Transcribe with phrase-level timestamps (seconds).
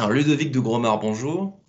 [0.00, 1.60] Alors, Ludovic de Gromard, bonjour.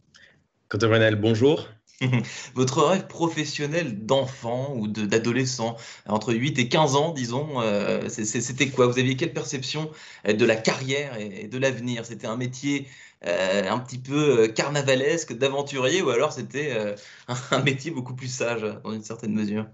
[0.70, 1.68] Quentin Brunel, bonjour.
[2.55, 5.75] Votre rêve professionnel d'enfant ou d'adolescent,
[6.07, 8.88] entre 8 et 15 ans, disons, euh, c'était quoi?
[8.88, 9.91] Vous aviez quelle perception
[10.29, 12.05] euh, de la carrière et de l'avenir?
[12.05, 12.88] C'était un métier
[13.28, 16.95] euh, un petit peu carnavalesque d'aventurier ou alors c'était
[17.52, 19.68] un métier beaucoup plus sage dans une certaine mesure?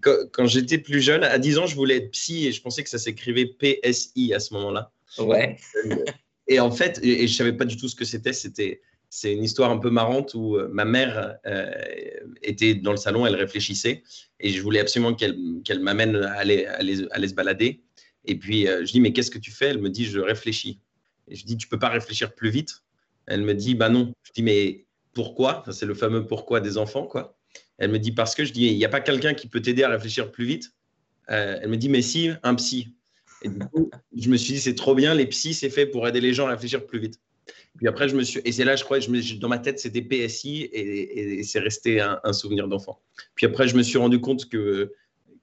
[0.00, 2.88] Quand, j'étais plus jeune, à 10 ans, je voulais être psy et je pensais que
[2.88, 4.92] ça s'écrivait PSI à ce moment-là.
[5.18, 5.58] Ouais.
[6.48, 8.32] Et en fait, et, je savais pas du tout ce que c'était.
[8.32, 8.80] C'était
[9.10, 11.70] c'est une histoire un peu marrante où euh, ma mère euh,
[12.42, 14.02] était dans le salon, elle réfléchissait
[14.38, 17.82] et je voulais absolument qu'elle m'amène à aller, aller, se balader.
[18.26, 19.68] Et puis euh, je dis mais qu'est-ce que tu fais?
[19.68, 20.80] Elle me dit je réfléchis.
[21.26, 22.82] Et je dis tu peux pas réfléchir plus vite?
[23.26, 24.12] Elle me dit bah non.
[24.24, 25.64] Je dis mais pourquoi?
[25.70, 27.38] C'est le fameux pourquoi des enfants quoi.
[27.78, 29.84] Elle me dit parce que je dis, il n'y a pas quelqu'un qui peut t'aider
[29.84, 30.72] à réfléchir plus vite?
[31.30, 32.96] Euh, elle me dit, mais si, un psy.
[33.42, 36.06] Et du coup, je me suis dit, c'est trop bien, les psys, c'est fait pour
[36.08, 37.20] aider les gens à réfléchir plus vite.
[37.76, 39.78] Puis après, je me suis, et c'est là, je crois, je me, dans ma tête,
[39.78, 43.00] c'était PSI et, c'est resté un, souvenir d'enfant.
[43.36, 44.92] Puis après, je me suis rendu compte que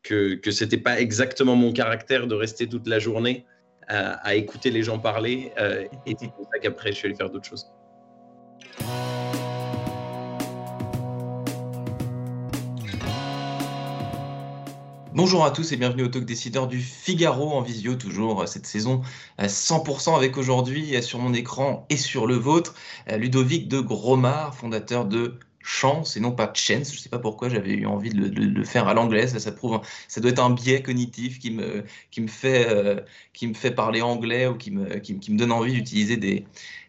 [0.03, 3.45] que, que pas exactement mon caractère de rester toute la journée
[3.87, 5.51] à, écouter les gens parler.
[5.59, 7.65] Euh, et c'est pour ça qu'après, je suis allé faire d'autres choses.
[15.15, 19.01] Bonjour à tous et bienvenue au Talk Décideur du Figaro en visio, toujours cette saison
[19.39, 22.75] 100% euh, avec aujourd'hui sur mon écran et sur le vôtre,
[23.09, 26.91] Ludovic de Gromard, fondateur de chance et non pas chance.
[26.91, 29.37] Je ne sais pas pourquoi j'avais eu envie de le, faire à l'anglaise.
[29.37, 31.83] Ça, prouve, ça doit être un biais cognitif qui me,
[32.45, 33.01] euh,
[33.53, 36.45] fait parler anglais ou qui me, donne envie d'utiliser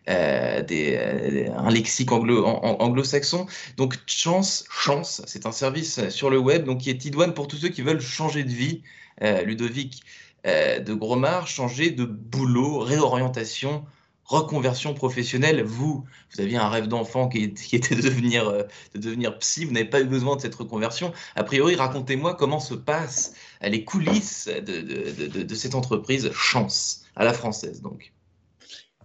[0.09, 3.47] euh, euh, un lexique anglo, anglo-saxon.
[3.79, 7.57] Donc chance, chance, c'est un service sur le web donc qui est idoine pour tous
[7.57, 8.83] ceux qui veulent changer de vie.
[9.23, 10.03] Ludovic
[10.45, 13.87] de Gromard, changer de boulot, réorientation
[14.27, 18.63] reconversion professionnelle, vous, vous aviez un rêve d'enfant qui, était de devenir, euh,
[18.95, 21.13] de devenir psy, vous n'avez pas eu besoin de cette reconversion.
[21.35, 27.81] A priori, racontez-moi comment se passent les coulisses de, cette entreprise Chance, à la française
[27.83, 28.13] donc.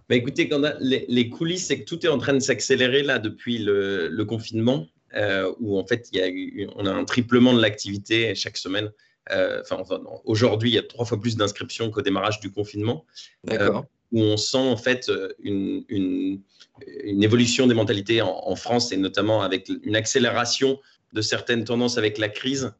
[0.08, 3.58] Bah écoutez, quand les, coulisses, c'est que tout est en train de s'accélérer là depuis
[3.58, 7.60] le, confinement, euh, où en fait, il y a eu, on a un triplement de
[7.60, 8.90] l'activité chaque semaine.
[9.30, 9.82] Euh, enfin,
[10.24, 13.06] aujourd'hui, il y a trois fois plus d'inscriptions qu'au démarrage du confinement.
[13.44, 16.42] D'accord où on sent en fait euh, une, une,
[17.22, 20.78] évolution des mentalités en, France et notamment avec une accélération
[21.12, 22.72] de certaines tendances avec la crise.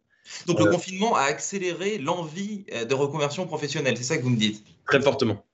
[0.46, 4.30] Donc le euh, confinement a accéléré l'envie euh, de reconversion professionnelle, c'est ça que vous
[4.30, 4.64] me dites?
[4.86, 5.44] Très fortement.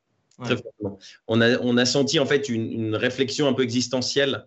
[0.43, 0.99] Très fortement.
[1.27, 4.47] On, a, on a senti en fait une, réflexion un peu existentielle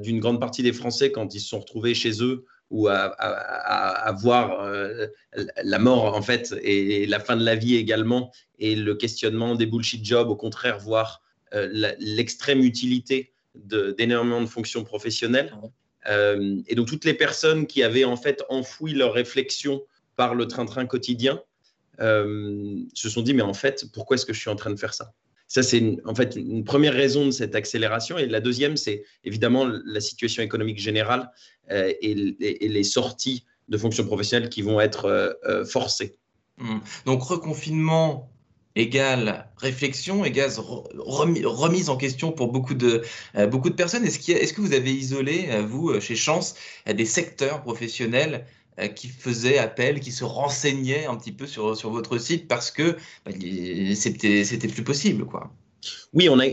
[0.00, 4.62] d'une grande partie des Français quand ils se sont retrouvés chez eux ou à, voir
[4.62, 5.06] euh,
[5.62, 9.66] la mort en fait et, la fin de la vie également et le questionnement des
[9.66, 11.22] bullshit jobs, au contraire voir
[11.54, 11.68] euh,
[11.98, 15.52] l'extrême utilité d'énormément de, fonctions professionnelles.
[16.08, 19.82] Euh, et donc toutes les personnes qui avaient en fait enfoui leur réflexion
[20.16, 21.40] par le train-train quotidien
[21.98, 24.94] se sont dit mais en fait pourquoi est-ce que je suis en train de faire
[24.94, 25.12] ça?
[25.52, 28.16] Ça, c'est en fait une première raison de cette accélération.
[28.16, 31.30] Et la deuxième, c'est évidemment la situation économique générale
[31.70, 36.16] euh, et, les sorties de fonctions professionnelles qui vont être euh, euh, forcées.
[36.56, 36.78] Mmh.
[37.04, 38.30] Donc, reconfinement
[38.76, 40.50] égale réflexion, égale
[40.96, 43.02] remise en question pour beaucoup de,
[43.50, 44.06] beaucoup de personnes.
[44.06, 46.54] Est-ce, est-ce que vous avez isolé, vous, chez Chance,
[46.86, 48.46] des secteurs professionnels
[48.94, 52.96] qui faisaient appel, qui se renseignaient un petit peu sur, sur votre site parce que
[53.24, 53.32] bah,
[53.94, 55.52] c'était, plus possible, quoi.
[56.12, 56.46] Oui, on a,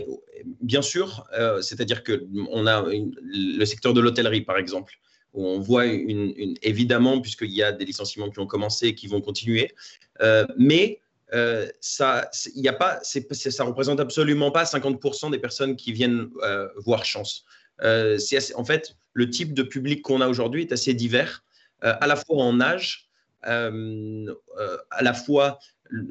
[0.60, 4.94] bien sûr, euh, c'est-à-dire que on a le secteur de l'hôtellerie, par exemple,
[5.32, 9.06] où on voit une, évidemment, puisqu'il y a des licenciements qui ont commencé et qui
[9.06, 9.72] vont continuer,
[10.20, 11.00] euh, mais
[11.32, 16.28] euh, ça, y a pas, ça représente absolument pas 50% des personnes qui viennent
[16.76, 17.44] voir Chance.
[17.80, 21.44] en fait, le type de public qu'on a aujourd'hui est assez divers,
[21.82, 23.10] à la fois en âge,
[23.42, 25.58] à la fois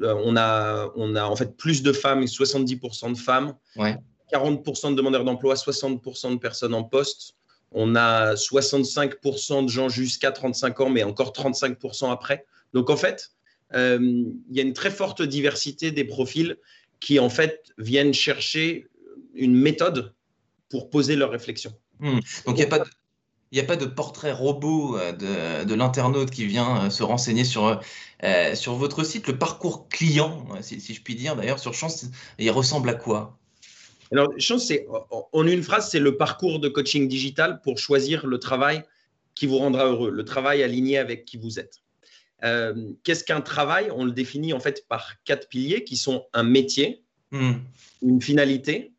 [0.02, 3.54] on a, on a en fait plus de femmes, 70% de femmes,
[4.32, 7.34] 40% de demandeurs d'emploi, 60% de personnes en poste.
[7.72, 12.44] On a 65% de gens jusqu'à 35 ans, mais encore 35% après.
[12.72, 13.30] Donc en fait,
[13.74, 16.56] euh, il y a une très forte diversité des profils
[16.98, 18.88] qui en fait viennent chercher
[19.34, 20.12] une méthode
[20.68, 21.72] pour poser leur réflexion.
[22.00, 22.18] Hmm.
[22.46, 22.90] Donc il n'y a pas de
[23.52, 27.44] il n'y a pas de portrait robot euh, de, l'internaute qui vient euh, se renseigner
[27.44, 27.80] sur,
[28.22, 29.26] euh, sur votre site.
[29.26, 32.06] Le parcours client, si, je puis dire, d'ailleurs, sur Chance,
[32.38, 33.38] il ressemble à quoi?
[34.12, 38.38] Alors, Chance, c'est, en une phrase, c'est le parcours de coaching digital pour choisir le
[38.38, 38.82] travail
[39.34, 41.80] qui vous rendra heureux, le travail aligné avec qui vous êtes.
[43.04, 43.90] qu'est-ce qu'un travail?
[43.94, 47.52] On le définit en fait par quatre piliers qui sont un métier, hmm.
[48.02, 48.92] une finalité,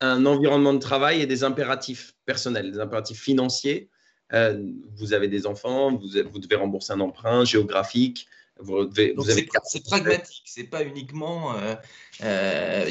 [0.00, 3.90] un environnement de travail et des impératifs personnels, des impératifs financiers.
[4.32, 4.62] Euh,
[4.96, 8.26] vous avez des enfants, vous, vous, devez rembourser un emprunt géographique.
[8.60, 9.48] Vous, devez, vous avez...
[9.64, 11.56] C'est pragmatique, c'est pas uniquement.
[11.56, 11.76] Euh,
[12.24, 12.90] euh,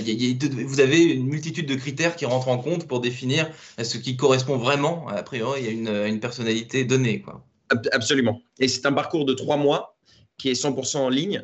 [0.66, 3.52] vous avez une multitude de critères qui rentrent en compte pour définir
[3.82, 7.22] ce qui correspond vraiment, a priori, à une, une personnalité donnée.
[7.22, 7.46] Quoi.
[7.92, 8.42] Absolument.
[8.60, 9.98] Et c'est un parcours de trois mois
[10.38, 11.44] qui est 100% en ligne.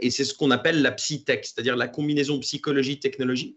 [0.00, 3.56] et c'est ce qu'on appelle la psytech, c'est-à-dire la combinaison psychologie-technologie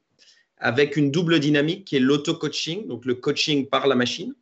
[0.62, 4.34] avec une double dynamique qui est l'auto-coaching, donc le coaching par la machine,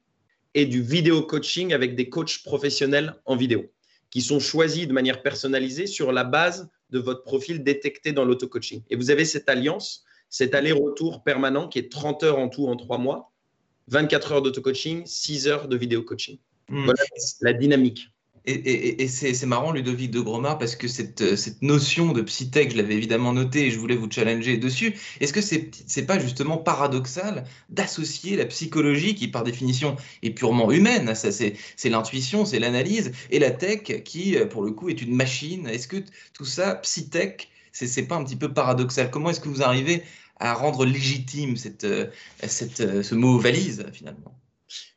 [0.53, 3.71] et du vidéo coaching avec des coachs professionnels en vidéo,
[4.09, 8.83] qui sont choisis de manière personnalisée sur la base de votre profil détecté dans l'auto-coaching.
[8.89, 12.75] Et vous avez cette alliance, cet aller-retour permanent qui est 30 heures en tout en
[12.75, 13.31] trois mois,
[13.87, 16.37] 24 heures d'auto-coaching, 6 heures de vidéo coaching.
[16.67, 16.83] Hmm.
[16.83, 17.01] Voilà
[17.41, 18.09] la dynamique.
[18.45, 22.95] Et, c'est marrant, Ludovic de Gromard, parce que cette, cette notion de psytech, je l'avais
[22.95, 24.95] évidemment noté et je voulais vous challenger dessus.
[25.19, 30.71] Est-ce que c'est n'est pas justement paradoxal d'associer la psychologie, qui par définition est purement
[30.71, 35.67] humaine, c'est l'intuition, c'est l'analyse, et la tech, qui pour le coup est une machine?
[35.67, 35.97] Est-ce que
[36.33, 39.11] tout ça, psytech, c'est pas un petit peu paradoxal?
[39.11, 40.03] Comment est-ce que vous arrivez
[40.39, 41.85] à rendre légitime cette,
[42.41, 44.33] ce mot valise finalement?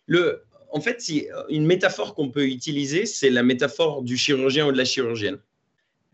[0.06, 4.72] Le, en fait, euh, une métaphore qu'on peut utiliser, c'est la métaphore du chirurgien ou
[4.72, 5.38] de la chirurgienne.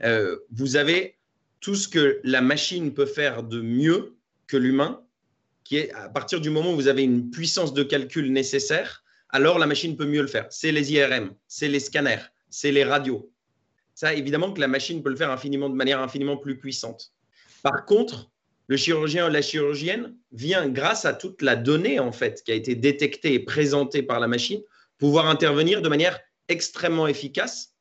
[0.02, 1.16] Euh, vous avez
[1.60, 4.14] tout ce que la machine peut faire de mieux
[4.46, 5.02] que l'humain,
[5.64, 9.58] qui est à partir du moment où vous avez une puissance de calcul nécessaire, alors
[9.58, 10.46] la machine peut mieux le faire.
[10.50, 13.30] C'est les IRM, c'est les scanners, c'est les radios.
[13.94, 17.12] Ça, évidemment que la machine peut le faire infiniment, de manière infiniment plus puissante.
[17.62, 18.30] Par contre,
[18.68, 22.54] le chirurgien ou la chirurgienne vient, grâce à toute la donnée en fait qui a
[22.54, 24.60] été détectée et présentée par la machine,
[24.98, 27.74] pouvoir intervenir de manière extrêmement efficace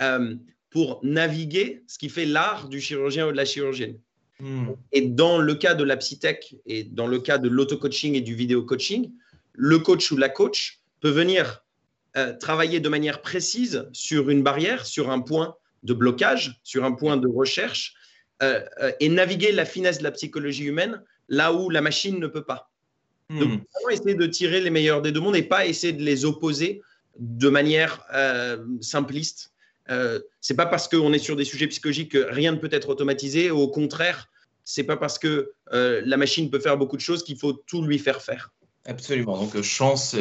[0.00, 0.34] euh,
[0.70, 3.98] pour naviguer ce qui fait l'art du chirurgien ou de la chirurgienne.
[4.38, 4.68] Hmm.
[4.92, 8.34] Et dans le cas de la psytech et dans le cas de l'auto-coaching et du
[8.34, 9.12] vidéo-coaching,
[9.52, 11.64] le coach ou la coach peut venir
[12.16, 16.92] euh, travailler de manière précise sur une barrière, sur un point de blocage, sur un
[16.92, 17.94] point de recherche,
[19.00, 22.70] et naviguer la finesse de la psychologie humaine là où la machine ne peut pas.
[23.28, 23.38] Hmm.
[23.38, 26.24] Donc, vraiment essayer de tirer les meilleurs des deux mondes et pas essayer de les
[26.24, 26.82] opposer
[27.18, 29.52] de manière euh, simpliste.
[29.90, 32.88] Euh, c'est pas parce qu'on est sur des sujets psychologiques que rien ne peut être
[32.88, 33.50] automatisé.
[33.50, 34.28] Au contraire,
[34.64, 37.98] c'est pas parce que la machine peut faire beaucoup de choses qu'il faut tout lui
[37.98, 38.52] faire faire.
[38.84, 39.38] Absolument.
[39.38, 40.14] Donc, chance.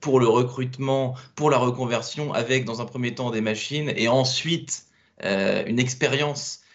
[0.00, 4.84] pour le recrutement, pour la reconversion, avec dans un premier temps des machines et ensuite
[5.22, 6.67] une expérience euh,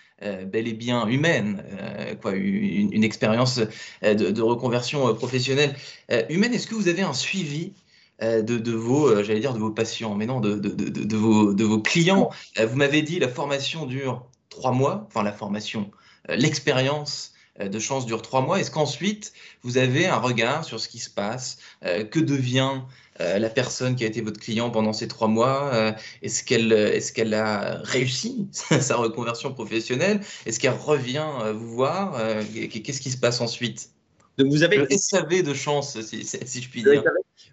[0.46, 3.60] bel et bien humaine, euh, quoi, une, expérience
[4.04, 5.76] euh, de, reconversion professionnelle
[6.30, 6.54] humaine.
[6.54, 7.74] Est-ce que vous avez un suivi
[8.22, 12.30] de, vos, j'allais dire de vos patients, mais non, de, de vos, vos clients?
[12.58, 15.92] Vous m'avez dit la formation dure trois mois, enfin la formation,
[16.30, 18.60] l'expérience de chance dure trois mois.
[18.60, 19.34] Est-ce qu'ensuite
[19.64, 22.82] vous avez un regard sur ce qui se passe Que devient
[23.22, 26.72] euh, la personne qui a été votre client pendant ces trois mois, euh, est-ce qu'elle
[26.72, 30.22] est qu'elle a réussi sa reconversion professionnelle?
[30.46, 32.20] Est-ce qu'elle revient euh, vous voir?
[32.54, 33.90] Qu'est-ce qui se passe ensuite?
[34.38, 37.04] Donc vous avez le SAV de chance, si, je puis dire.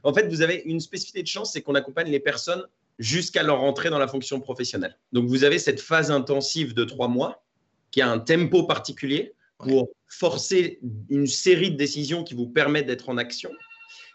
[0.02, 2.64] En fait, vous avez une spécificité de chance, c'est qu'on accompagne les personnes
[2.98, 4.96] jusqu'à leur entrée dans la fonction professionnelle.
[5.12, 7.44] Donc vous avez cette phase intensive de trois mois
[7.90, 10.80] qui a un tempo particulier pour forcer
[11.10, 13.50] une série de décisions qui vous permettent d'être en action.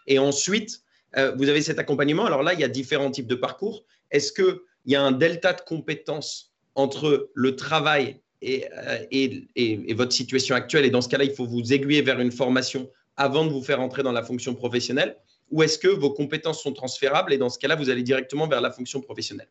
[0.08, 0.82] Et ensuite,
[1.16, 2.26] euh, vous avez cet accompagnement.
[2.26, 3.84] Alors là, il y a différents types de parcours.
[4.10, 10.54] Est-ce qu'il y a un delta de compétences entre le travail euh, et, votre situation
[10.54, 10.84] actuelle?
[10.84, 13.80] Et dans ce cas-là, il faut vous aiguiller vers une formation avant de vous faire
[13.80, 15.16] entrer dans la fonction professionnelle
[15.50, 18.60] Ou est-ce que vos compétences sont transférables et dans ce cas-là, vous allez directement vers
[18.60, 19.48] la fonction professionnelle?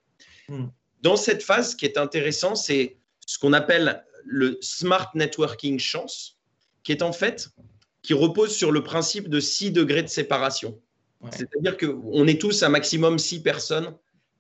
[0.48, 0.68] Hmm.
[1.02, 6.38] Dans cette phase, ce qui est intéressant, c'est ce qu'on appelle le smart networking chance,
[6.84, 7.50] qui est en fait
[8.06, 10.80] qui repose sur le principe de 6 degrés de séparation.
[11.32, 13.96] C'est-à-dire qu'on est tous un maximum six personnes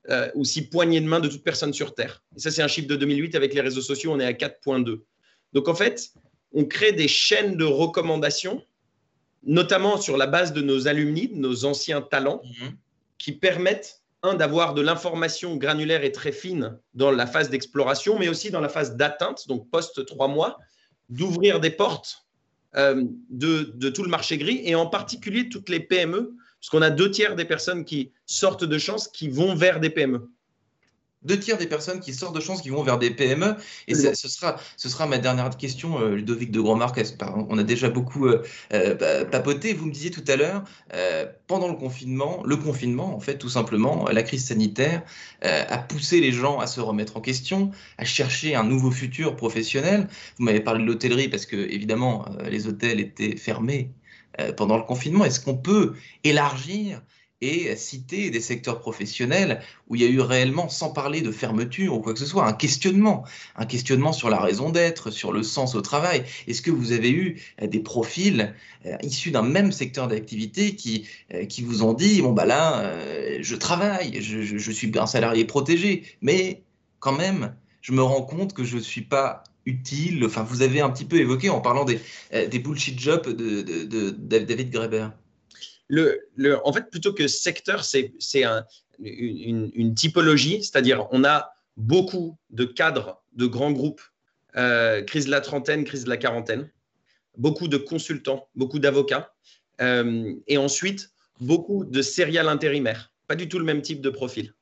[0.09, 2.23] euh, ou six poignées de main de toute personne sur Terre.
[2.35, 5.01] Et ça, c'est un chiffre de 2008 avec les réseaux sociaux, on est à 4.2.
[5.53, 6.11] Donc en fait,
[6.53, 8.63] on crée des chaînes de recommandations,
[9.43, 12.75] notamment sur la base de nos alumni, de nos anciens talents, mhm.
[13.17, 18.27] qui permettent, un, d'avoir de l'information granulaire et très fine dans la phase d'exploration, mais
[18.27, 20.57] aussi dans la phase d'atteinte, donc post trois mois,
[21.09, 22.25] d'ouvrir des portes
[22.75, 26.81] euh, de, de, tout le marché gris et en particulier toutes les PME parce qu'on
[26.81, 30.31] a deux tiers des personnes qui sortent de chance qui vont vers des PME.
[31.21, 33.55] deux tiers des personnes qui sortent de chance qui vont vers des PME.
[33.87, 36.99] Et ce, sera, ce sera ma dernière question, euh, Ludovic de Grosmarc.
[37.49, 38.41] On a déjà beaucoup euh,
[38.73, 39.73] euh, papoté.
[39.73, 40.63] Vous me disiez tout à l'heure,
[41.45, 45.03] pendant le confinement, le confinement, en fait, tout simplement, la crise sanitaire
[45.43, 47.69] a poussé les gens à se remettre en question,
[47.99, 50.07] à chercher un nouveau futur professionnel.
[50.39, 53.91] Vous m'avez parlé de l'hôtellerie parce que, évidemment, les hôtels étaient fermés
[54.57, 55.25] pendant le confinement.
[55.25, 57.01] Est-ce qu'on peut élargir
[57.41, 61.93] et citer des secteurs professionnels où il y a eu réellement, sans parler de fermeture
[61.93, 63.25] ou quoi que ce soit, un questionnement,
[63.55, 66.23] un questionnement sur la raison d'être, sur le sens au travail?
[66.47, 68.53] Est-ce que vous avez eu euh, des profils
[68.85, 72.93] euh, issus d'un même secteur d'activité qui, euh, qui vous ont dit, bon bah là,
[73.41, 76.63] je travaille, je, je, suis un salarié protégé, mais
[76.99, 80.23] quand même, je me rends compte que je ne suis pas utile.
[80.25, 81.99] Enfin, vous avez un petit peu évoqué en parlant des,
[82.31, 85.07] des bullshit jobs de, de David Graeber
[85.87, 88.13] le, en fait, plutôt que secteur, c'est
[88.99, 94.01] une, typologie, c'est-à-dire on a beaucoup de cadres de grands groupes,
[94.55, 96.71] euh, crise de la trentaine, crise de la quarantaine,
[97.37, 99.33] beaucoup de consultants, beaucoup d'avocats,
[99.81, 104.53] euh, et ensuite beaucoup de serial intérimaires, pas du tout le même type de profil.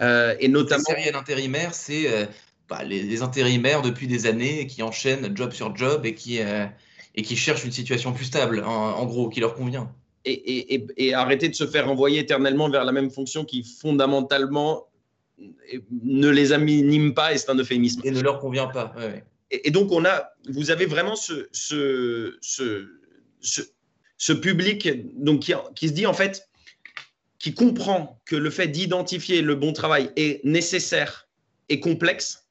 [0.00, 0.84] Euh, et notamment.
[0.88, 2.28] Les serial intérimaires, c'est
[2.68, 7.36] bah, les, intérimaires depuis des années qui enchaînent job sur job et qui, et qui
[7.36, 9.90] cherchent une situation plus stable, en gros, qui leur convient
[10.26, 14.88] et, arrêter de se faire envoyer éternellement vers la même fonction qui fondamentalement
[16.02, 18.00] ne les anime pas et c'est un euphémisme.
[18.04, 18.94] Et ne leur convient pas.
[19.50, 22.88] Et, donc, on a, vous avez vraiment ce, ce, ce,
[24.16, 24.88] ce, public
[25.22, 26.48] donc, qui, qui se dit en fait,
[27.38, 31.28] qui comprend que le fait d'identifier le bon travail est nécessaire
[31.68, 32.45] et complexe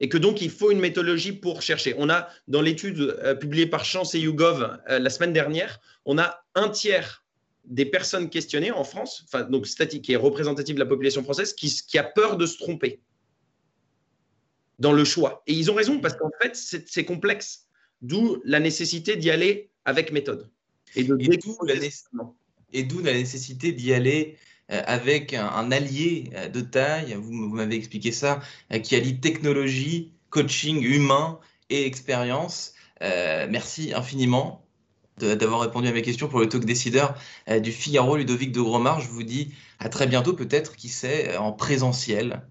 [0.00, 1.94] et que donc il faut une méthodologie pour chercher.
[1.98, 6.18] On a dans l'étude euh, publiée par Chance et YouGov euh, la semaine dernière, on
[6.18, 7.24] a un tiers
[7.64, 11.68] des personnes questionnées en France, donc statique qui est représentative de la population française, qui,
[11.68, 13.00] qui a peur de se tromper
[14.78, 15.42] dans le choix.
[15.46, 17.66] Et ils ont raison parce qu'en fait c'est complexe,
[18.02, 20.50] d'où la nécessité d'y aller avec méthode
[20.94, 21.16] et d'où
[23.02, 24.36] la, nécessité d'y aller
[24.68, 28.40] avec un, allié euh, de taille, vous, m'avez expliqué ça,
[28.72, 31.38] euh, qui allie technologie, coaching humain
[31.70, 32.74] et expérience.
[33.00, 34.62] merci infiniment
[35.18, 37.14] d'avoir répondu à mes questions pour le talk décideur
[37.60, 39.00] du Figaro, Ludovic de Gromard.
[39.00, 42.42] Je vous dis à très bientôt, peut-être, qui sait, en présentiel,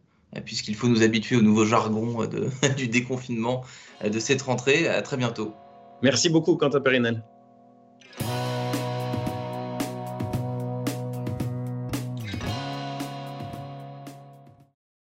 [0.44, 2.28] puisqu'il faut nous habituer au nouveau jargon
[2.78, 3.64] du déconfinement
[4.04, 4.88] de cette rentrée.
[4.88, 5.54] À très bientôt.
[6.02, 7.24] Merci beaucoup, Quentin Périnel.